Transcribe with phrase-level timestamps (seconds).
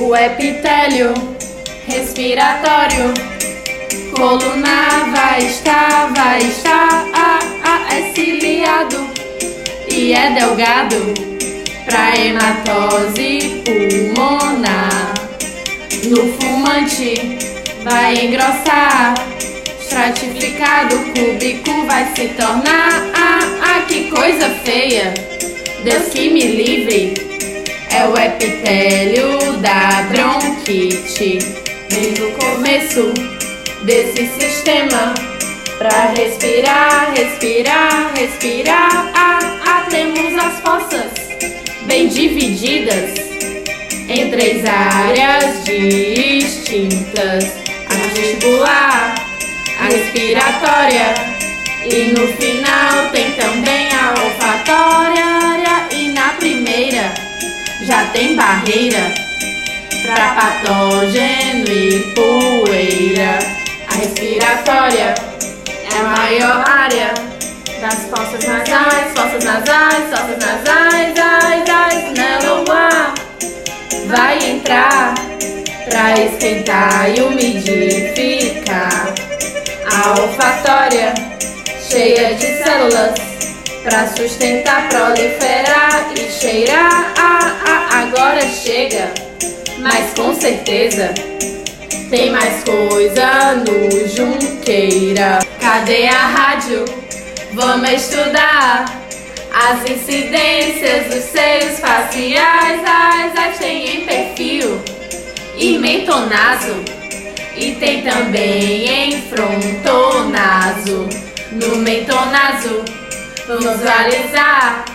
[0.00, 1.14] o epitélio
[1.86, 3.12] respiratório,
[4.16, 9.06] coluna vai estar, vai estar, ah, ah, é ciliado.
[9.88, 10.96] E é delgado
[11.84, 15.14] pra hematose pulmonar.
[16.04, 17.38] No fumante
[17.82, 19.14] vai engrossar,
[19.80, 25.14] estratificado, cúbico vai se tornar, ah, ah, que coisa feia,
[25.84, 27.14] Deus que me livre.
[27.90, 29.83] É o epitélio da
[30.64, 31.38] bronquite.
[31.88, 33.12] Desde o começo
[33.84, 35.14] desse sistema,
[35.78, 41.12] pra respirar, respirar, respirar, ah, ah, temos as fossas
[41.86, 43.14] bem divididas
[44.08, 47.44] em três áreas distintas:
[47.88, 49.14] a vestibular,
[49.78, 51.14] a respiratória
[51.84, 57.12] e no final tem também a olfatória e na primeira
[57.86, 59.24] já tem barreira
[60.04, 63.38] para patógeno e poeira.
[63.88, 65.14] A respiratória
[65.66, 67.14] é a maior área
[67.80, 73.14] das fossas nasais, fossas nasais, fossas nasais, ai, ai, nela o ar
[74.06, 75.14] vai entrar
[75.88, 79.14] para esquentar e umidificar.
[79.90, 81.14] A olfatória
[81.88, 83.14] cheia de células
[83.82, 87.12] para sustentar, proliferar e cheirar.
[87.18, 89.12] Ah, ah, agora chega,
[89.84, 91.12] mas com certeza
[92.08, 95.40] tem mais coisa no Junqueira.
[95.60, 96.86] Cadê a rádio?
[97.52, 98.86] Vamos estudar
[99.52, 102.80] as incidências dos seios faciais.
[102.84, 104.80] As, as tem em perfil
[105.56, 106.82] e mentonaso.
[107.54, 111.08] E tem também em frontonaso.
[111.52, 112.82] No mentonaso
[113.46, 114.86] Vamos visualizar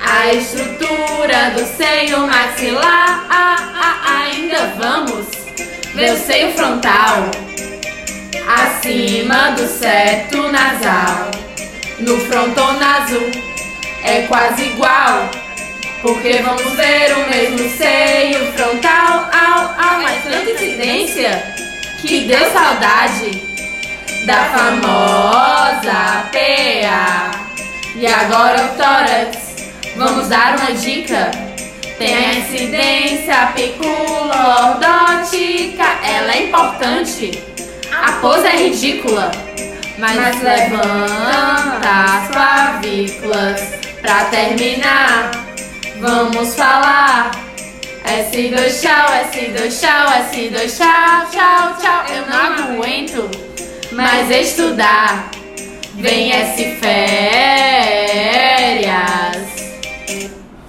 [0.00, 3.26] a estrutura do seio maxilar.
[3.28, 4.19] Ah, ah,
[4.60, 5.26] ainda vamos
[5.94, 7.30] ver o seio frontal
[8.46, 11.30] acima do septo nasal.
[12.00, 13.20] No frontonaso
[14.02, 15.28] é quase igual,
[16.02, 19.30] porque vamos ver o mesmo seio frontal.
[19.32, 21.54] Au, au, mas tanta incidência
[22.00, 23.42] que deu saudade
[24.26, 27.30] da famosa PA.
[27.94, 29.38] E agora o tórax,
[29.96, 31.30] vamos dar uma dica.
[31.98, 33.52] Tem a incidência
[34.40, 37.42] apiculordótica, ela é importante.
[37.92, 39.30] A pose é ridícula,
[39.98, 43.60] mas, mas levanta as clavículas.
[44.00, 45.30] Pra terminar,
[46.00, 47.30] vamos falar.
[48.02, 52.04] S2 tchau, S2 tchau, S2 tchau, tchau, tchau.
[52.08, 53.30] Eu não aguento
[53.92, 55.30] mais estudar.
[55.96, 57.39] Vem S férias.